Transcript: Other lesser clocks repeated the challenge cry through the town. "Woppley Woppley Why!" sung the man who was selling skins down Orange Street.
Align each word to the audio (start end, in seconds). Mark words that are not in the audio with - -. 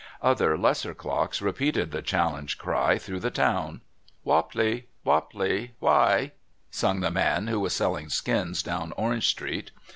Other 0.23 0.57
lesser 0.57 0.95
clocks 0.95 1.43
repeated 1.43 1.91
the 1.91 2.01
challenge 2.01 2.57
cry 2.57 2.97
through 2.97 3.19
the 3.19 3.29
town. 3.29 3.81
"Woppley 4.25 4.85
Woppley 5.05 5.73
Why!" 5.77 6.31
sung 6.71 7.01
the 7.01 7.11
man 7.11 7.45
who 7.45 7.59
was 7.59 7.73
selling 7.73 8.09
skins 8.09 8.63
down 8.63 8.93
Orange 8.97 9.27
Street. 9.27 9.69